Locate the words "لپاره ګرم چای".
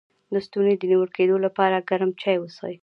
1.45-2.37